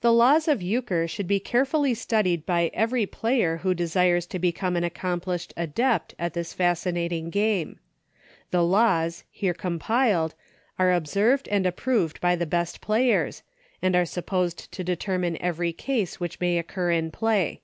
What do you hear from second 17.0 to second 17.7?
play.